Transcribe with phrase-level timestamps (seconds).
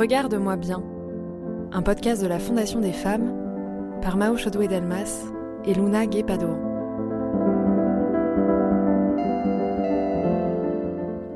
[0.00, 0.82] Regarde-moi bien,
[1.72, 3.34] un podcast de la Fondation des femmes
[4.00, 5.26] par Mao Chodoué Delmas
[5.66, 6.56] et Luna Guépado.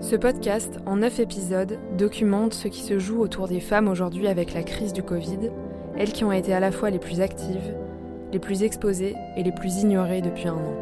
[0.00, 4.55] Ce podcast, en neuf épisodes, documente ce qui se joue autour des femmes aujourd'hui avec
[4.55, 5.51] la crise du Covid,
[5.98, 7.74] elles qui ont été à la fois les plus actives,
[8.33, 10.74] les plus exposées et les plus ignorées depuis un an.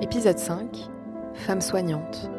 [0.00, 0.91] Épisode 5
[1.34, 2.30] Femme soignante.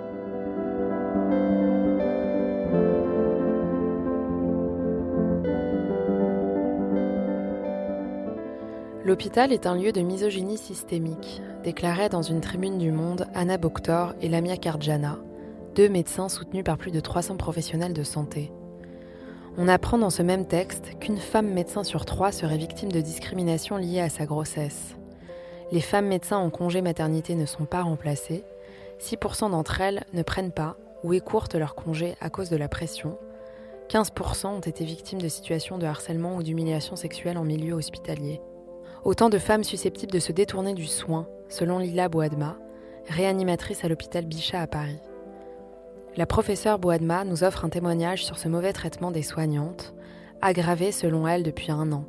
[9.05, 14.13] L'hôpital est un lieu de misogynie systémique, déclarait dans une tribune du Monde Anna Boktor
[14.21, 15.17] et Lamia Kardjana,
[15.75, 18.52] deux médecins soutenus par plus de 300 professionnels de santé.
[19.57, 23.75] On apprend dans ce même texte qu'une femme médecin sur trois serait victime de discrimination
[23.75, 24.95] liée à sa grossesse.
[25.71, 28.44] Les femmes médecins en congé maternité ne sont pas remplacées,
[29.03, 33.17] 6% d'entre elles ne prennent pas ou écourtent leur congé à cause de la pression.
[33.89, 38.39] 15% ont été victimes de situations de harcèlement ou d'humiliation sexuelle en milieu hospitalier.
[39.03, 42.57] Autant de femmes susceptibles de se détourner du soin, selon Lila Boadma,
[43.09, 45.01] réanimatrice à l'hôpital Bichat à Paris.
[46.15, 49.93] La professeure Boadma nous offre un témoignage sur ce mauvais traitement des soignantes,
[50.41, 52.05] aggravé selon elle depuis un an.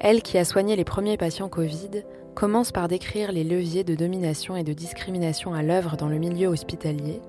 [0.00, 2.02] Elle qui a soigné les premiers patients Covid
[2.38, 6.46] commence par décrire les leviers de domination et de discrimination à l'œuvre dans le milieu
[6.46, 7.20] hospitalier,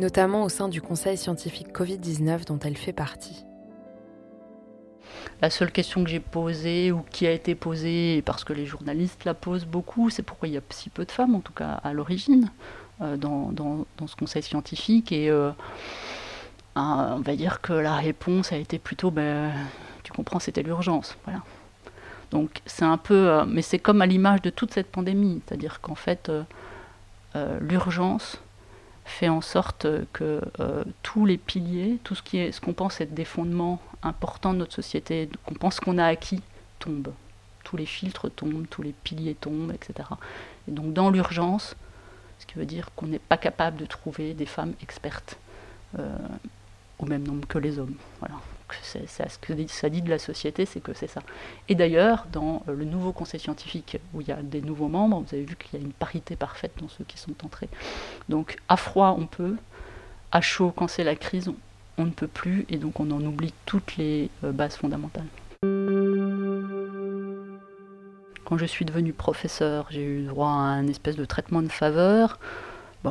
[0.00, 3.44] notamment au sein du Conseil scientifique Covid-19 dont elle fait partie.
[5.40, 9.24] La seule question que j'ai posée ou qui a été posée, parce que les journalistes
[9.24, 11.74] la posent beaucoup, c'est pourquoi il y a si peu de femmes, en tout cas
[11.84, 12.50] à l'origine,
[13.00, 15.12] euh, dans, ce conseil scientifique.
[15.12, 15.52] Et euh,
[16.74, 19.52] on va dire que la réponse a été plutôt, ben,
[20.02, 21.16] tu comprends, c'était l'urgence.
[21.26, 21.42] Voilà.
[22.30, 25.80] Donc c'est un peu, euh, mais c'est comme à l'image de toute cette pandémie, c'est-à-dire
[25.80, 26.42] qu'en fait, euh,
[27.36, 28.40] euh, l'urgence
[29.04, 30.42] fait en sorte que
[31.02, 34.58] tous les piliers, tout ce qui est, ce qu'on pense être des fondements importants de
[34.58, 36.42] notre société, qu'on pense qu'on a acquis,
[36.78, 37.14] tombent.
[37.64, 40.10] Tous les filtres tombent, tous les piliers tombent, etc.
[40.68, 41.74] Et donc dans l'urgence,
[42.38, 45.38] ce qui veut dire qu'on n'est pas capable de trouver des femmes expertes
[46.98, 47.94] au même nombre que les hommes.
[48.18, 48.34] Voilà
[48.82, 51.22] c'est ce que ça dit de la société, c'est que c'est ça.
[51.68, 55.20] Et d'ailleurs, dans euh, le nouveau conseil scientifique où il y a des nouveaux membres,
[55.20, 57.68] vous avez vu qu'il y a une parité parfaite dans ceux qui sont entrés.
[58.28, 59.56] Donc à froid, on peut,
[60.32, 61.50] à chaud, quand c'est la crise,
[61.96, 65.26] on, ne peut plus, et donc on en oublie toutes les euh, bases fondamentales.
[68.44, 72.38] Quand je suis devenue professeur, j'ai eu droit à un espèce de traitement de faveur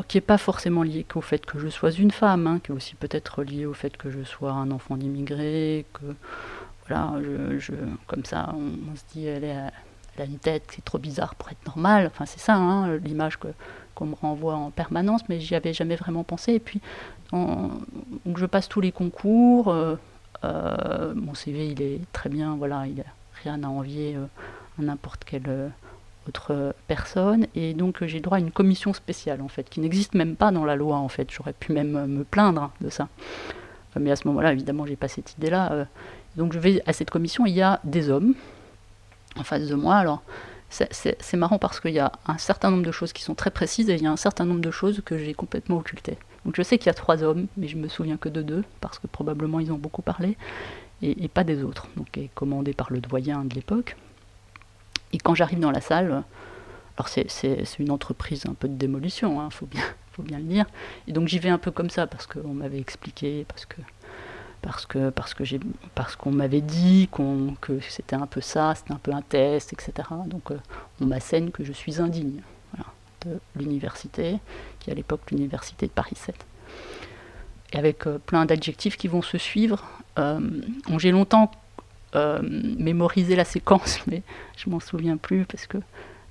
[0.07, 2.75] qui n'est pas forcément lié qu'au fait que je sois une femme, hein, qui est
[2.75, 6.15] aussi peut-être lié au fait que je sois un enfant d'immigré, que
[6.87, 7.13] voilà,
[7.57, 7.73] je,
[8.05, 11.65] comme ça, on, se dit elle, est, a une tête, c'est trop bizarre pour être
[11.65, 12.07] normal.
[12.07, 13.47] Enfin, c'est ça, hein, l'image que
[13.97, 16.53] qu'on me renvoie en permanence, mais j'y avais jamais vraiment pensé.
[16.53, 16.79] Et puis,
[17.31, 19.69] donc je passe tous les concours.
[19.69, 19.95] Euh,
[20.43, 23.05] euh, mon CV, il est très bien, voilà, il a
[23.43, 24.25] rien à envier euh,
[24.79, 25.71] à n'importe quel
[26.27, 27.47] autre personne.
[27.55, 30.65] Et donc j'ai droit à une commission spéciale, en fait, qui n'existe même pas dans
[30.65, 31.29] la loi, en fait.
[31.31, 33.07] J'aurais pu même me plaindre de ça.
[33.99, 35.71] Mais à ce moment-là, évidemment, j'ai pas cette idée-là.
[35.71, 35.85] Euh.
[36.35, 38.35] Donc je vais à cette commission, il y a des hommes
[39.38, 39.95] en face de moi.
[39.95, 40.21] Alors
[40.69, 43.89] c'est marrant parce qu'il y a un certain nombre de choses qui sont très précises
[43.89, 46.17] et il y a un certain nombre de choses que j'ai complètement occultées.
[46.45, 48.63] Donc je sais qu'il y a trois hommes, mais je me souviens que de deux,
[48.81, 50.38] parce que probablement ils ont beaucoup parlé,
[51.01, 51.88] et, pas des autres.
[51.95, 53.95] Donc est commandé par le doyen de l'époque.
[55.13, 56.23] Et quand j'arrive dans la salle,
[56.97, 60.45] alors c'est une entreprise un peu de démolition, il hein, faut, bien, faut bien le
[60.45, 60.66] dire.
[61.07, 63.81] Et donc j'y vais un peu comme ça, parce qu'on m'avait expliqué, parce que
[64.63, 65.59] parce que parce que j'ai
[65.94, 69.72] parce qu'on m'avait dit qu'on que c'était un peu ça, c'était un peu un test,
[69.72, 70.09] etc.
[70.25, 70.57] Donc euh,
[71.00, 72.41] on m'assène que je suis indigne
[73.25, 74.39] de l'université,
[74.79, 76.35] qui est à l'époque l'université de Paris 7.
[77.74, 79.83] Et avec euh, plein d'adjectifs qui vont se suivre.
[80.19, 80.39] Euh,
[80.98, 81.51] j'ai longtemps
[82.17, 84.23] euh, mémoriser la séquence, mais
[84.57, 85.77] je m'en souviens plus parce que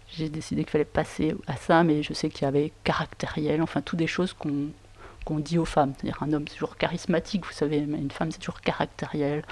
[0.08, 3.82] j'ai décidé qu'il fallait passer à ça, mais je sais qu'il y avait caractériel, enfin,
[3.82, 5.92] toutes des choses qu'on dit aux femmes.
[5.96, 9.44] C'est-à-dire un homme, c'est toujours charismatique, vous savez, mais une femme, c'est toujours caractériel.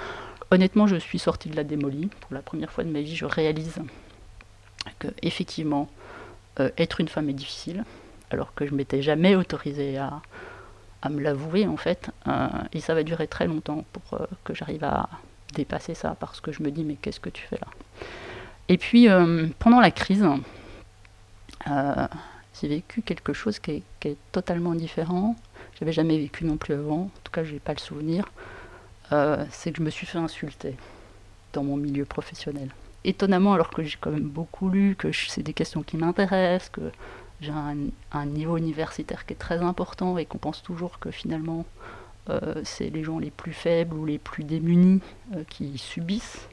[0.51, 2.09] Honnêtement, je suis sortie de la démolie.
[2.21, 3.79] Pour la première fois de ma vie, je réalise
[4.99, 5.89] que, effectivement,
[6.59, 7.85] euh, être une femme est difficile,
[8.29, 10.21] alors que je m'étais jamais autorisée à,
[11.09, 12.09] me l'avouer, en fait.
[12.27, 15.07] Euh, et ça va durer très longtemps pour que j'arrive à
[15.53, 17.67] dépasser ça parce que je me dis mais qu'est-ce que tu fais là?
[18.67, 20.25] Et puis euh, pendant la crise,
[21.67, 22.07] euh,
[22.59, 25.35] j'ai vécu quelque chose qui est, totalement différent.
[25.79, 28.25] J'avais jamais vécu non plus avant, en tout cas je n'ai pas le souvenir.
[29.11, 30.75] Euh, c'est que je me suis fait insulter
[31.53, 32.69] dans mon milieu professionnel.
[33.03, 36.91] Étonnamment, alors que j'ai quand même beaucoup lu, que c'est des questions qui m'intéressent, que
[37.41, 41.65] j'ai un, niveau universitaire qui est très important et qu'on pense toujours que finalement
[42.63, 45.01] c'est les gens les plus faibles ou les plus démunis
[45.49, 46.47] qui subissent.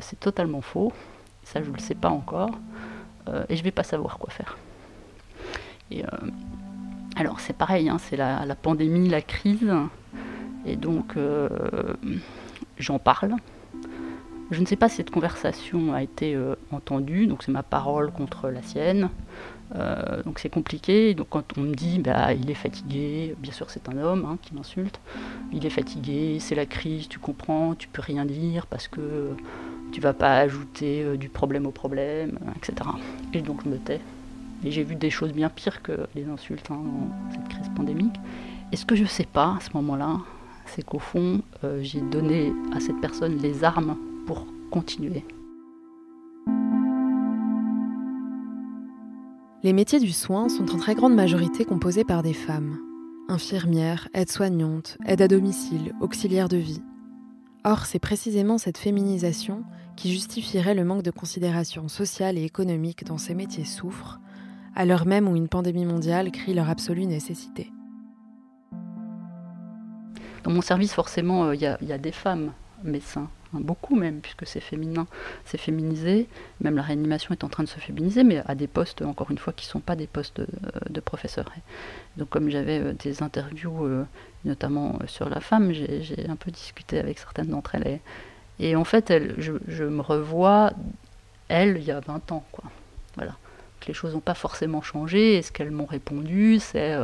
[0.00, 0.92] c'est totalement faux.
[1.42, 2.50] Ça, je ne le sais pas encore.
[3.48, 4.56] et je ne vais pas savoir quoi faire.
[7.16, 9.72] Alors c'est pareil, hein, c'est la, pandémie, la crise.
[10.66, 11.16] Et donc
[12.78, 13.34] j'en parle.
[14.50, 18.10] Je ne sais pas si cette conversation a été euh, entendue, donc c'est ma parole
[18.12, 19.08] contre la sienne.
[19.74, 21.14] Euh, donc c'est compliqué.
[21.14, 24.38] Donc quand on me dit bah, il est fatigué, bien sûr c'est un homme hein,
[24.42, 25.00] qui m'insulte,
[25.52, 29.30] il est fatigué, c'est la crise, tu comprends, tu peux rien dire parce que
[29.92, 32.90] tu vas pas ajouter euh, du problème au problème, etc.
[33.32, 34.00] Et donc je me tais.
[34.62, 38.16] Et j'ai vu des choses bien pires que les insultes hein, dans cette crise pandémique.
[38.72, 40.18] Et ce que je sais pas à ce moment-là,
[40.66, 41.42] c'est qu'au fond,
[41.82, 45.24] j'ai donné à cette personne les armes pour continuer.
[49.62, 52.78] Les métiers du soin sont en très grande majorité composés par des femmes.
[53.28, 56.82] Infirmières, aides-soignantes, aides à domicile, auxiliaires de vie.
[57.64, 59.64] Or, c'est précisément cette féminisation
[59.96, 64.20] qui justifierait le manque de considération sociale et économique dont ces métiers souffrent,
[64.74, 67.72] à l'heure même où une pandémie mondiale crie leur absolue nécessité.
[70.42, 74.60] Dans mon service, forcément, euh, il y, a des femmes médecins beaucoup même, puisque c'est
[74.60, 75.06] féminin,
[75.44, 76.28] c'est féminisé.
[76.60, 79.38] Même la réanimation est en train de se féminiser, mais à des postes, encore une
[79.38, 81.50] fois, qui ne sont pas des postes de, professeurs.
[82.16, 84.04] donc, comme j'avais euh, des interviews, euh,
[84.44, 88.00] notamment euh, sur la femme, j'ai un peu discuté avec certaines d'entre elles.
[88.58, 90.72] Et, en fait, je, me revois,
[91.48, 92.44] elle, il y a 20 ans.
[93.16, 93.36] Voilà.
[93.86, 95.36] les choses n'ont pas forcément changé.
[95.36, 96.96] Et ce qu'elles m'ont répondu, c'est.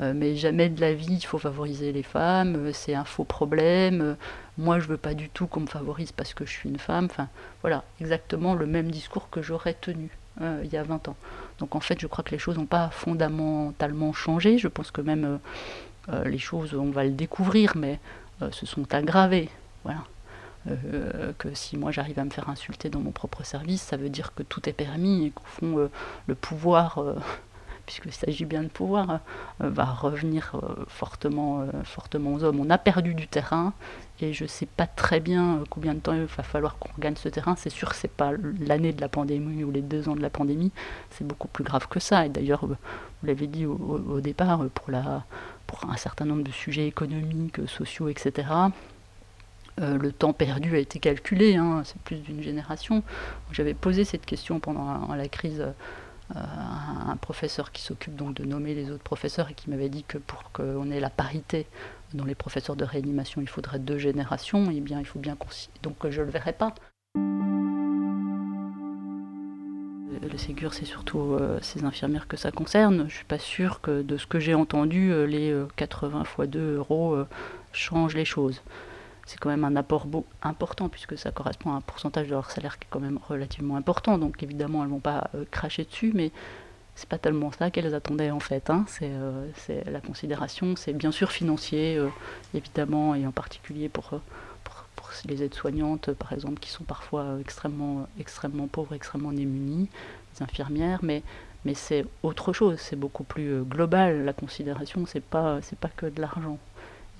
[0.00, 3.24] Euh, mais jamais de la vie il faut favoriser les femmes, euh, c'est un faux
[3.24, 4.14] problème, euh,
[4.58, 7.06] moi je veux pas du tout qu'on me favorise parce que je suis une femme,
[7.06, 7.28] enfin
[7.62, 10.10] voilà, exactement le même discours que j'aurais tenu
[10.40, 11.16] il y a 20 ans.
[11.58, 15.00] Donc en fait je crois que les choses n'ont pas fondamentalement changé, je pense que
[15.00, 15.40] même
[16.24, 17.98] les choses, on va le découvrir, mais
[18.50, 19.48] se sont aggravées.
[19.84, 20.04] Voilà.
[21.38, 24.34] que si moi j'arrive à me faire insulter dans mon propre service, ça veut dire
[24.34, 25.88] que tout est permis et qu'au fond
[26.26, 27.00] le pouvoir
[27.88, 29.20] puisqu'il s'agit bien de pouvoir,
[29.62, 32.60] euh, va revenir euh, fortement, euh, fortement aux hommes.
[32.60, 33.72] On a perdu du terrain
[34.20, 37.16] et je ne sais pas très bien combien de temps il va falloir qu'on gagne
[37.16, 37.56] ce terrain.
[37.56, 40.20] C'est sûr que ce n'est pas l'année de la pandémie ou les deux ans de
[40.20, 40.70] la pandémie,
[41.08, 42.26] c'est beaucoup plus grave que ça.
[42.26, 42.76] Et d'ailleurs, vous
[43.26, 45.24] l'avez dit au, départ, pour, la,
[45.66, 48.48] pour un certain nombre de sujets économiques, sociaux, etc.,
[49.78, 53.04] le temps perdu a été calculé, hein, c'est plus d'une génération.
[53.52, 55.64] J'avais posé cette question pendant la crise
[56.34, 60.18] un professeur qui s'occupe donc de nommer les autres professeurs et qui m'avait dit que
[60.18, 61.66] pour qu'on ait la parité
[62.14, 65.36] dans les professeurs de réanimation, il faudrait deux générations, et eh bien il faut bien
[65.82, 66.74] donc je le verrai pas.
[70.20, 73.06] Le Ségur, c'est surtout euh, ces infirmières que ça concerne.
[73.08, 76.76] Je suis pas sûre que de ce que j'ai entendu, euh, les 80 fois 2
[76.76, 77.16] euros
[77.72, 78.62] changent les choses
[79.28, 82.50] c'est quand même un apport beau, important puisque ça correspond à un pourcentage de leur
[82.50, 84.16] salaire qui est quand même relativement important.
[84.16, 86.32] Donc évidemment, elles vont pas euh, cracher dessus, mais
[86.94, 88.70] c'est pas tellement ça qu'elles attendaient en fait.
[88.70, 88.86] Hein.
[89.02, 92.08] Euh, c'est, la considération, c'est bien sûr financier, euh,
[92.54, 94.18] évidemment, et en particulier pour,
[95.26, 99.88] les aides-soignantes, par exemple, qui sont parfois extrêmement, extrêmement pauvres, extrêmement démunies,
[100.34, 101.22] les infirmières, mais
[101.64, 104.24] mais c'est autre chose, c'est beaucoup plus global.
[104.24, 106.58] La considération, c'est pas, c'est pas que de l'argent.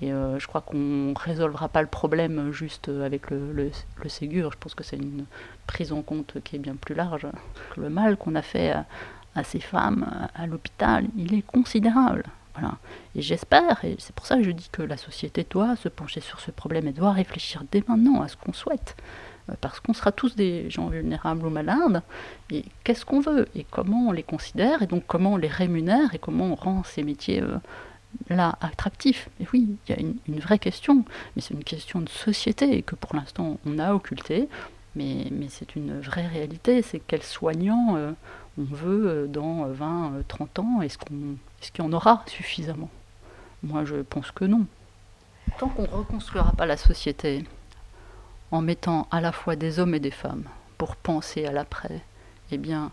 [0.00, 4.52] Et euh, je crois qu'on ne résolvera pas le problème juste avec le, le, Ségur.
[4.52, 5.24] Je pense que c'est une
[5.66, 7.26] prise en compte qui est bien plus large.
[7.76, 8.70] Le mal qu'on a fait
[9.34, 12.24] à, ces femmes à, l'hôpital, il est considérable.
[12.54, 12.76] Voilà.
[13.14, 16.20] Et j'espère, et c'est pour ça que je dis que la société doit se pencher
[16.20, 18.96] sur ce problème et doit réfléchir dès maintenant à ce qu'on souhaite.
[19.50, 22.02] Euh, parce qu'on sera tous des gens vulnérables ou malades.
[22.50, 23.48] Et qu'est-ce qu'on veut?
[23.54, 24.82] Et comment on les considère?
[24.82, 26.14] Et donc comment on les rémunère?
[26.14, 27.58] Et comment on rend ces métiers euh,
[28.28, 29.28] là attractif.
[29.40, 32.94] Et oui, il y a une, vraie question, mais c'est une question de société que
[32.94, 34.48] pour l'instant on a occultée,
[34.94, 38.12] mais, mais c'est une vraie réalité, c'est quels soignants euh,
[38.58, 42.22] on veut euh, dans 20, 30 euh, ans, est-ce qu'on est-ce qu'il y en aura
[42.26, 42.90] suffisamment?
[43.62, 44.66] Moi je pense que non.
[45.58, 47.44] Tant qu'on ne reconstruira pas la société
[48.50, 50.44] en mettant à la fois des hommes et des femmes
[50.76, 52.02] pour penser à l'après,
[52.50, 52.92] eh bien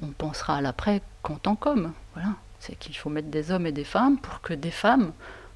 [0.00, 1.92] on pensera à l'après qu'en tant qu'homme.
[2.14, 2.30] Voilà.
[2.66, 5.12] C'est qu'il faut mettre des hommes et des femmes pour que des femmes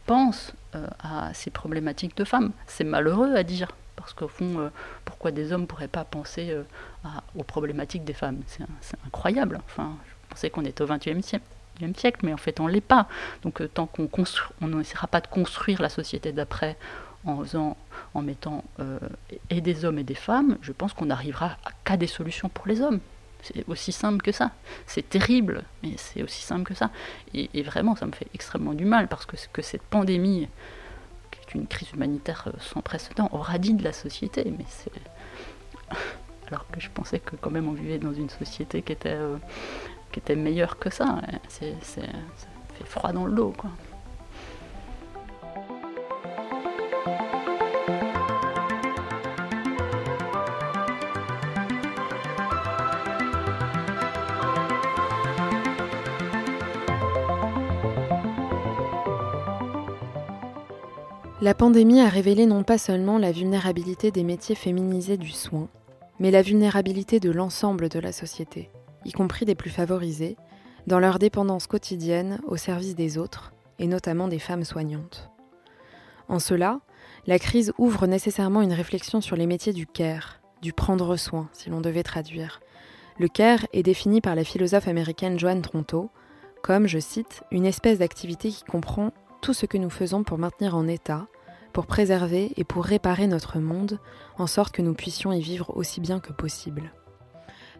[0.06, 2.52] pensent euh, à ces problématiques de femmes.
[2.68, 4.68] C'est malheureux à dire, parce qu'au fond, euh,
[5.04, 6.62] pourquoi des hommes ne pourraient pas penser euh,
[7.36, 8.38] aux problématiques des femmes?
[8.46, 9.60] C'est incroyable.
[9.66, 11.26] Enfin, je pensais qu'on était au XXe
[11.96, 13.08] siècle mais en fait on ne l'est pas.
[13.42, 14.08] Donc tant qu'on
[14.60, 16.76] on n'essaiera pas de construire la société d'après
[17.24, 17.42] en
[18.12, 18.64] en mettant
[19.48, 22.82] et des hommes et des femmes, je pense qu'on n'arrivera qu'à des solutions pour les
[22.82, 23.00] hommes.
[23.42, 24.50] C'est aussi simple que ça.
[24.86, 26.90] C'est terrible, mais c'est aussi simple que ça.
[27.34, 30.48] Et, vraiment, ça me fait extrêmement du mal parce que, cette pandémie,
[31.30, 34.44] qui est une crise humanitaire euh, sans précédent, aura dit de la société.
[34.56, 34.92] Mais c'est.
[36.48, 39.36] Alors que je pensais que quand même on vivait dans une société qui était, euh,
[40.10, 41.20] qui était meilleure que ça.
[41.48, 42.02] C'est, ça
[42.74, 43.70] fait froid dans le dos, quoi.
[61.42, 65.70] La pandémie a révélé non pas seulement la vulnérabilité des métiers féminisés du soin,
[66.18, 68.68] mais la vulnérabilité de l'ensemble de la société,
[69.06, 70.36] y compris des plus favorisés,
[70.86, 75.30] dans leur dépendance quotidienne au service des autres, et notamment des femmes soignantes.
[76.28, 76.80] En cela,
[77.26, 81.70] la crise ouvre nécessairement une réflexion sur les métiers du care, du prendre soin, si
[81.70, 82.60] l'on devait traduire.
[83.18, 86.10] Le care est défini par la philosophe américaine Joanne Tronto
[86.62, 90.76] comme, je cite, une espèce d'activité qui comprend tout ce que nous faisons pour maintenir
[90.76, 91.26] en état,
[91.72, 93.98] pour préserver et pour réparer notre monde,
[94.38, 96.92] en sorte que nous puissions y vivre aussi bien que possible.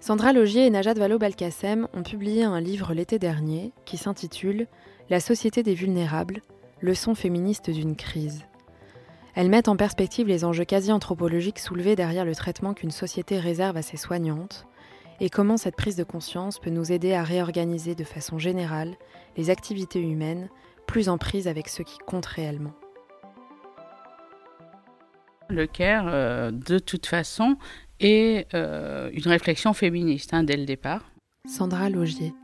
[0.01, 4.67] Sandra Logier et Najat Vallaud-Belkacem ont publié un livre l'été dernier qui s'intitule
[5.11, 6.41] La société des vulnérables,
[6.81, 8.47] leçon féministe d'une crise.
[9.35, 13.83] Elles mettent en perspective les enjeux quasi-anthropologiques soulevés derrière le traitement qu'une société réserve à
[13.83, 14.67] ses soignantes
[15.21, 18.95] et comment cette prise de conscience peut nous aider à réorganiser de façon générale
[19.37, 20.49] les activités humaines
[20.91, 22.73] plus en prise avec ce qui compte réellement.
[25.49, 27.57] Le CARE, euh, de toute façon,
[28.01, 31.13] est euh, une réflexion féministe hein, dès le départ.
[31.49, 32.35] Sandra Logier.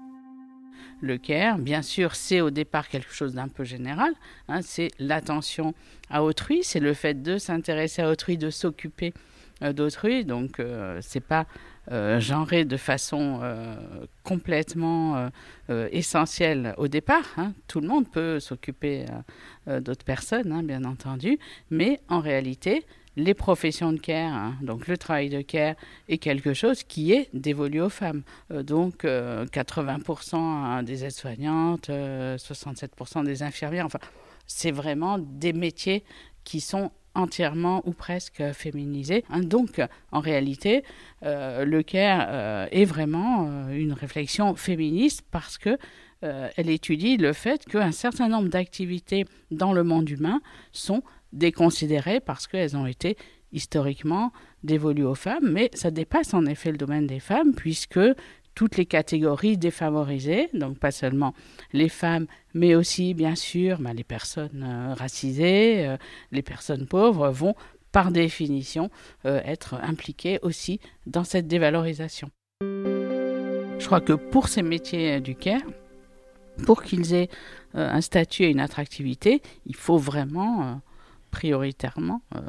[1.00, 4.12] Le CARE, bien sûr, c'est au départ quelque chose d'un peu général.
[4.46, 5.74] Hein, c'est l'attention
[6.08, 9.12] à autrui, c'est le fait de s'intéresser à autrui, de s'occuper
[9.60, 10.24] d'autrui.
[10.24, 10.60] Donc,
[11.00, 11.46] c'est pas
[11.92, 13.76] euh, genré de façon euh,
[14.24, 15.30] complètement
[15.70, 17.24] euh, essentielle au départ.
[17.36, 17.52] Hein.
[17.68, 19.06] Tout le monde peut s'occuper
[19.68, 21.38] d'autres personnes, hein, bien entendu,
[21.70, 22.84] mais en réalité,
[23.16, 25.76] les professions de care, hein, donc le travail de care,
[26.08, 28.22] est quelque chose qui est dévolu aux femmes.
[28.50, 34.00] donc 80% des aides-soignantes, 67% des infirmières, enfin,
[34.46, 36.04] c'est vraiment des métiers
[36.44, 39.24] qui sont entièrement ou presque féminisé.
[39.30, 39.40] Hein.
[39.40, 39.80] Donc,
[40.12, 40.84] en réalité,
[41.22, 45.78] euh, le CARE euh, est vraiment euh, une réflexion féministe parce que
[46.22, 50.40] elle étudie le fait qu'un certain nombre d'activités dans le monde humain
[50.72, 53.16] sont déconsidérées parce qu'elles ont été
[53.52, 54.32] historiquement
[54.64, 58.00] dévolues aux femmes, mais ça dépasse en effet le domaine des femmes puisque
[58.56, 61.34] toutes les catégories défavorisées, donc pas seulement
[61.72, 65.96] les femmes, mais aussi bien sûr bah, les personnes euh, racisées, euh,
[66.32, 67.54] les personnes pauvres vont
[67.92, 68.90] par définition
[69.26, 72.30] euh, être impliquées aussi dans cette dévalorisation.
[72.62, 75.60] Je crois que pour ces métiers du care,
[76.64, 77.28] pour qu'ils aient
[77.74, 80.80] un statut et une attractivité, il faut vraiment
[81.36, 82.40] prioritairement euh,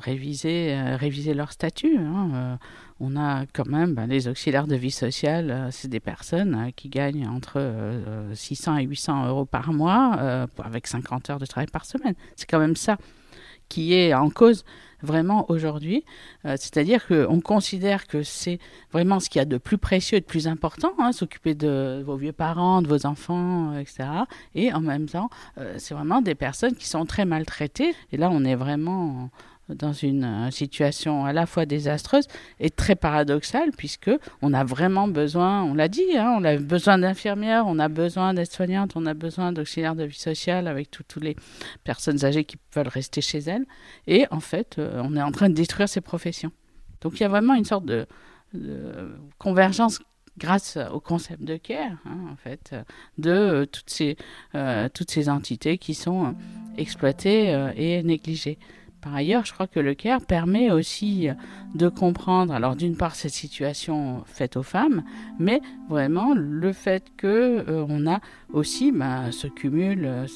[0.00, 1.96] réviser, euh, réviser leur statut.
[1.96, 2.30] Hein.
[2.34, 2.56] Euh,
[2.98, 7.28] on a quand même ben, les auxiliaires de vie sociale, c'est des personnes qui gagnent
[7.28, 7.60] entre
[8.32, 12.14] 600 et 800 euros par mois avec 50 heures de travail par semaine.
[12.34, 12.98] C'est quand même ça
[13.68, 14.64] qui est en cause
[15.04, 16.04] vraiment aujourd'hui.
[16.44, 18.58] Euh, c'est-à-dire qu'on considère que c'est
[18.92, 22.02] vraiment ce qu'il y a de plus précieux et de plus important, hein, s'occuper de
[22.04, 24.08] vos vieux parents, de vos enfants, euh, etc.
[24.54, 27.94] Et en même temps, euh, c'est vraiment des personnes qui sont très maltraitées.
[28.12, 29.30] Et là, on est vraiment
[29.68, 32.26] dans une euh, situation à la fois désastreuse
[32.60, 34.10] et très paradoxale puisque
[34.42, 38.34] on a vraiment besoin, on l'a dit, hein, on a besoin d'infirmières, on a besoin
[38.34, 41.36] d'aides-soignantes, on a besoin d'auxiliaires de vie sociale avec toutes les
[41.82, 43.64] personnes âgées qui veulent rester chez elles
[44.06, 46.52] et en fait euh, on est en train de détruire ces professions.
[47.00, 48.06] Donc il y a vraiment une sorte de,
[49.38, 50.00] convergence
[50.38, 52.72] grâce au concept de care, hein, en fait,
[53.18, 53.66] de
[54.54, 56.36] euh, toutes ces entités qui sont
[56.76, 58.58] exploitées et négligées.
[59.04, 61.28] Par ailleurs, je crois que le CARE permet aussi
[61.74, 65.04] de comprendre, alors d'une part cette situation faite aux femmes,
[65.38, 67.26] mais vraiment le fait que
[67.68, 68.20] euh, on a
[68.50, 70.26] aussi ben, ce cumul euh,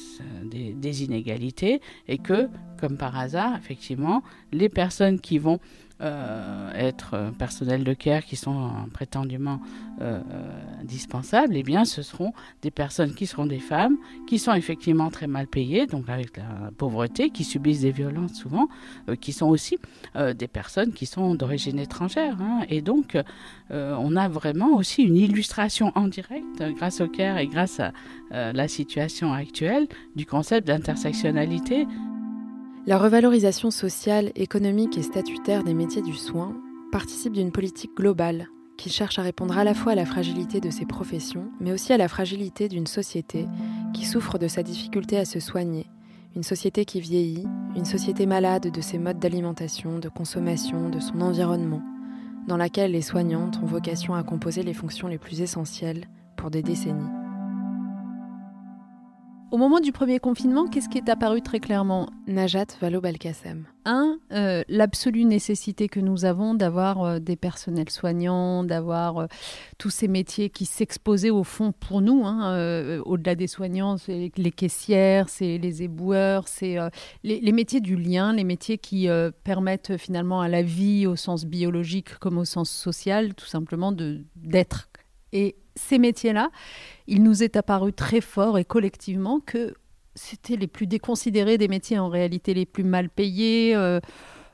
[0.45, 2.47] des, inégalités et que,
[2.79, 4.21] comme par hasard, effectivement,
[4.51, 5.59] les personnes qui vont
[6.01, 9.59] euh, être euh, personnel de care qui sont prétendument
[9.99, 10.21] euh,
[10.81, 15.27] indispensables, eh bien, ce seront des personnes qui seront des femmes, qui sont effectivement très
[15.27, 18.69] mal payées, donc avec la pauvreté, qui subissent des violences souvent,
[19.19, 19.77] qui sont aussi
[20.15, 22.37] des personnes qui sont d'origine étrangère.
[22.39, 22.61] Hein.
[22.69, 23.17] et donc,
[23.69, 27.91] on a vraiment aussi une illustration en direct, grâce au care et grâce à
[28.31, 31.87] la situation actuelle, du concept d'intersectionnalité.
[32.89, 36.55] La revalorisation sociale, économique et statutaire des métiers du soin
[36.91, 38.47] participe d'une politique globale
[38.79, 41.93] qui cherche à répondre à la fois à la fragilité de ces professions, mais aussi
[41.93, 43.45] à la fragilité d'une société
[43.93, 45.85] qui souffre de sa difficulté à se soigner,
[46.35, 51.21] une société qui vieillit, une société malade de ses modes d'alimentation, de consommation, de son
[51.21, 51.83] environnement,
[52.47, 56.63] dans laquelle les soignantes ont vocation à composer les fonctions les plus essentielles pour des
[56.63, 57.18] décennies.
[59.51, 63.65] Au moment du premier confinement, qu'est-ce qui est apparu très clairement Najat Vallaud-Belkacem.
[63.83, 69.25] Un, euh, l'absolue nécessité que nous avons d'avoir euh, des personnels soignants, d'avoir euh,
[69.79, 74.51] tous ces métiers qui s'exposaient au fond pour nous, hein, au-delà des soignants, c'est les
[74.51, 76.77] caissières, c'est les éboueurs, c'est
[77.23, 79.07] les, les, métiers du lien, les métiers qui
[79.43, 83.91] permettent finalement à la vie au sens biologique comme au sens social, tout simplement
[84.35, 84.89] d'être.
[85.31, 86.49] Et ces métiers-là,
[87.07, 89.73] il nous est apparu très fort et collectivement que
[90.15, 93.99] c'était les plus déconsidérés des métiers, en réalité les plus mal payés, euh,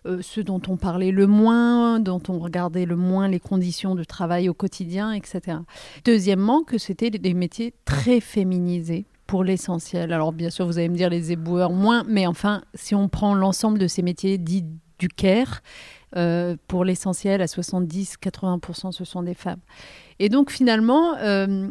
[0.06, 4.04] euh, ceux dont on parlait le moins, dont on regardait le moins les conditions de
[4.04, 5.58] travail au quotidien, etc.
[6.04, 10.14] Deuxièmement, que c'était des métiers très féminisés pour l'essentiel.
[10.14, 13.34] Alors bien sûr, vous allez me dire les éboueurs moins, mais enfin, si on prend
[13.34, 14.66] l'ensemble de ces métiers dits
[15.00, 15.62] du care,
[16.18, 19.60] euh, pour l'essentiel, à 70-80%, ce sont des femmes.
[20.20, 21.70] Et donc finalement, euh,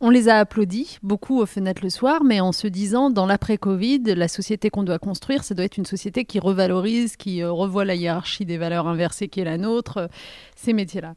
[0.00, 4.02] on les a applaudis beaucoup aux fenêtres le soir, mais en se disant, dans l'après-Covid,
[4.14, 7.86] la société qu'on doit construire, ça doit être une société qui revalorise, qui euh, revoit
[7.86, 10.06] la hiérarchie des valeurs inversées qui est la nôtre, euh,
[10.54, 11.14] ces métiers-là.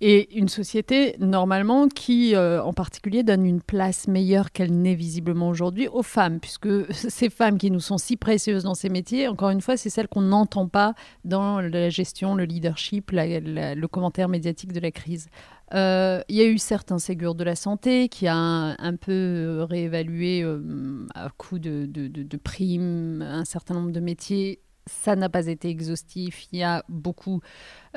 [0.00, 5.88] Et une société, normalement, qui, en particulier, donne une place meilleure qu'elle n'est visiblement aujourd'hui
[5.88, 9.60] aux femmes, puisque ces femmes qui nous sont si précieuses dans ces métiers, encore une
[9.60, 14.80] fois, c'est celles qu'on n'entend pas dans la gestion, le leadership, le commentaire médiatique de
[14.80, 15.28] la crise.
[15.74, 20.42] Euh, il y a eu certains Ségur de la santé qui a un, peu réévalué
[20.42, 26.46] euh, à coup de, primes un certain nombre de métiers ça n'a pas été exhaustif.
[26.52, 27.40] Il y a beaucoup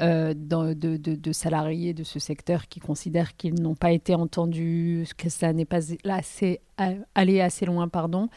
[0.01, 5.53] euh, de, salariés de ce secteur qui considèrent qu'ils n'ont pas été entendus, que ça
[5.53, 5.79] n'est pas
[7.15, 7.87] allé assez loin.
[7.87, 8.29] pardon.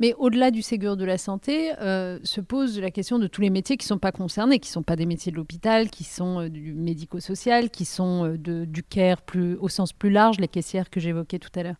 [0.00, 3.50] Mais au-delà du Ségur de la santé, euh, se pose la question de tous les
[3.50, 6.04] métiers qui ne sont pas concernés, qui ne sont pas des métiers de l'hôpital, qui
[6.04, 10.90] sont euh, du médico-social, qui sont du care plus, au sens plus large, les caissières
[10.90, 11.76] que j'évoquais tout à l'heure.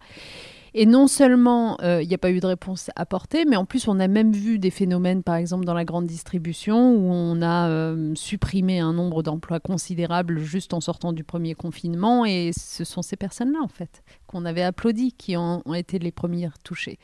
[0.75, 3.89] Et non seulement euh, il n'y a pas eu de réponse apportée, mais en plus
[3.89, 7.69] on a même vu des phénomènes, par exemple dans la grande distribution, où on a
[7.69, 12.25] euh, supprimé un nombre d'emplois considérable juste en sortant du premier confinement.
[12.25, 16.59] Et ce sont ces personnes-là, en fait, qu'on avait applaudi, qui ont, été les premières
[16.59, 16.99] touchées.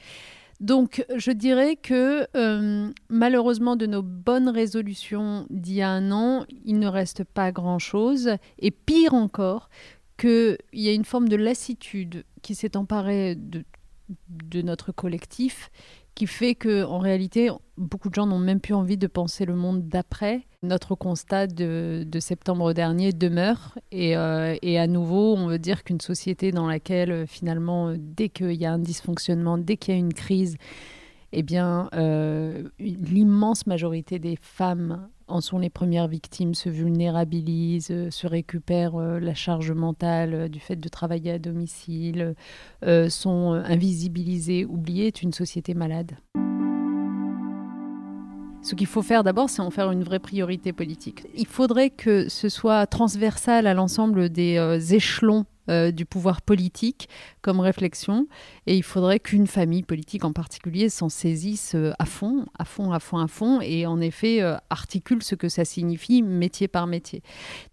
[0.61, 6.45] Donc, je dirais que euh, malheureusement, de nos bonnes résolutions d'il y a un an,
[6.65, 8.31] il ne reste pas grand-chose.
[8.59, 9.69] Et pire encore,
[10.19, 13.65] qu'il y a une forme de lassitude qui s'est emparée de,
[14.63, 15.71] notre collectif,
[16.15, 19.55] qui fait que en réalité, beaucoup de gens n'ont même plus envie de penser le
[19.55, 20.43] monde d'après.
[20.63, 26.01] Notre constat de, septembre dernier demeure, et, euh, et, à nouveau, on veut dire qu'une
[26.01, 30.15] société dans laquelle finalement, dès qu'il y a un dysfonctionnement, dès qu'il y a une
[30.15, 30.57] crise,
[31.33, 38.11] eh bien, euh, l'immense majorité des femmes en sont les premières victimes, se vulnérabilisent, euh,
[38.11, 42.35] se récupèrent euh, la charge mentale du fait de travailler à domicile,
[43.09, 46.17] sont invisibilisées, oubliées, est une société malade.
[48.63, 51.27] Ce qu'il faut faire d'abord, c'est en faire une vraie priorité politique.
[51.35, 57.09] Il faudrait que ce soit transversal à l'ensemble des échelons euh, du pouvoir politique
[57.43, 58.27] comme réflexion.
[58.67, 62.93] Et il faudrait qu'une famille politique en particulier s'en saisisse euh, à fond, à fond,
[62.93, 66.87] à fond, à fond, et en effet euh, articule ce que ça signifie métier par
[66.87, 67.23] métier.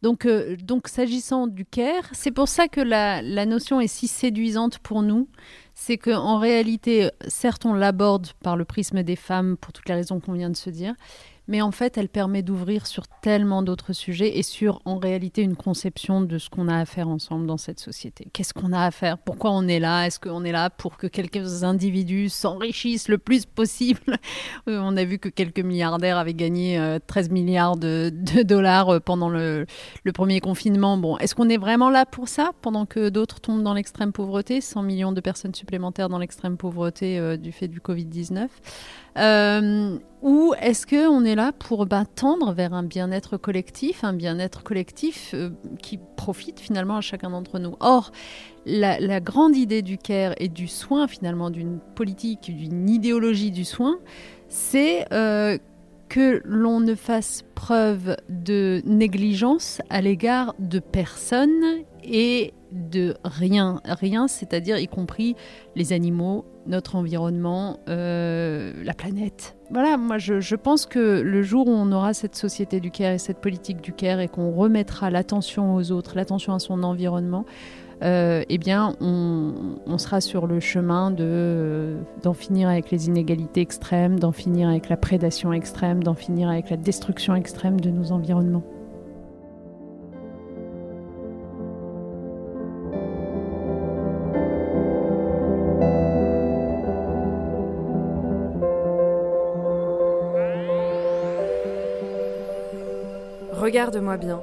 [0.02, 0.28] Donc,
[0.64, 5.02] donc s'agissant du CARE, c'est pour ça que la, la notion est si séduisante pour
[5.02, 5.28] nous
[5.76, 10.22] c'est qu'en réalité, certes, on l'aborde par le prisme des femmes pour toutes les raisons
[10.22, 10.96] qu'on vient de se dire,
[11.48, 15.56] mais en fait, elle permet d'ouvrir sur tellement d'autres sujets et sur, en réalité, une
[15.56, 18.28] conception de ce qu'on a à faire ensemble dans cette société.
[18.34, 19.18] Qu'est-ce qu'on a à faire?
[19.18, 20.06] Pourquoi on est là?
[20.06, 24.18] Est-ce qu'on est là pour que quelques individus s'enrichissent le plus possible?
[24.68, 28.12] On a vu que quelques milliardaires avaient gagné 13 euh, milliards de,
[28.44, 29.66] dollars euh, pendant le,
[30.14, 30.98] premier confinement.
[30.98, 34.62] Bon, est-ce qu'on est vraiment là pour ça pendant que d'autres tombent dans l'extrême pauvreté?
[34.62, 38.48] 100 millions de personnes supplémentaires dans l'extrême pauvreté euh, du fait du Covid-19
[39.18, 44.64] euh, ou est-ce qu'on est là pour bah, tendre vers un bien-être collectif, un bien-être
[44.64, 47.76] collectif euh, qui profite finalement à chacun d'entre nous?
[47.80, 48.12] Or,
[48.66, 54.00] la, grande idée du care et du soin, finalement, d'une politique, d'une idéologie du soin,
[54.50, 55.60] c'est euh,
[56.10, 64.28] que l'on ne fasse preuve de négligence à l'égard de personnes et de rien, rien,
[64.28, 65.36] c'est-à-dire y compris
[65.76, 69.56] les animaux, notre environnement, euh, la planète.
[69.72, 73.18] Voilà, moi je, pense que le jour où on aura cette société du care et
[73.18, 77.46] cette politique du care et qu'on remettra l'attention aux autres, l'attention à son environnement,
[78.04, 79.54] euh, eh bien, on,
[79.86, 84.90] on, sera sur le chemin de, d'en finir avec les inégalités extrêmes, d'en finir avec
[84.90, 88.64] la prédation extrême, d'en finir avec la destruction extrême de nos environnements.
[103.76, 104.42] Regarde-moi bien,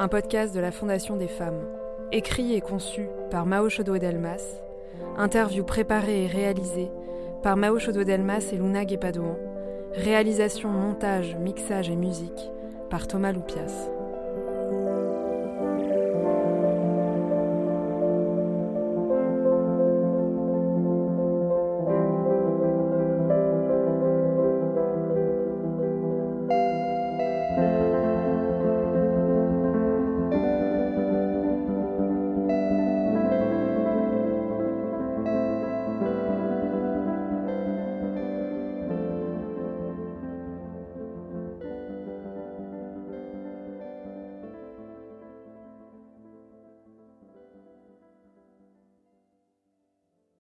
[0.00, 1.68] un podcast de la Fondation des femmes,
[2.10, 4.42] écrit et conçu par Mao Chodo Delmas,
[5.16, 6.90] interview préparée et réalisée
[7.44, 9.38] par Mao Chodo Delmas et Luna Guépadouan,
[9.94, 12.50] réalisation, montage, mixage et musique
[12.90, 13.91] par Thomas Loupias.